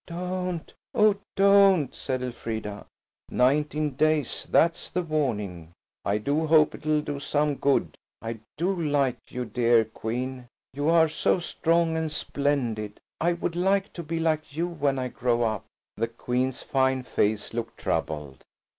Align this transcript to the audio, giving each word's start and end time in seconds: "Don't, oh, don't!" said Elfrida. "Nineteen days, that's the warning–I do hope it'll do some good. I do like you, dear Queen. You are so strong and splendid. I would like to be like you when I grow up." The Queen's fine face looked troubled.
"Don't, 0.07 0.73
oh, 0.95 1.17
don't!" 1.35 1.93
said 1.93 2.23
Elfrida. 2.23 2.87
"Nineteen 3.29 3.91
days, 3.91 4.47
that's 4.49 4.89
the 4.89 5.03
warning–I 5.03 6.17
do 6.17 6.47
hope 6.47 6.73
it'll 6.73 7.01
do 7.01 7.19
some 7.19 7.53
good. 7.53 7.95
I 8.19 8.39
do 8.57 8.71
like 8.73 9.19
you, 9.29 9.45
dear 9.45 9.85
Queen. 9.85 10.47
You 10.73 10.89
are 10.89 11.07
so 11.07 11.37
strong 11.39 11.97
and 11.97 12.11
splendid. 12.11 12.99
I 13.19 13.33
would 13.33 13.55
like 13.55 13.93
to 13.93 14.01
be 14.01 14.19
like 14.19 14.55
you 14.57 14.67
when 14.67 14.97
I 14.97 15.07
grow 15.07 15.43
up." 15.43 15.65
The 15.97 16.07
Queen's 16.07 16.63
fine 16.63 17.03
face 17.03 17.53
looked 17.53 17.77
troubled. 17.77 18.43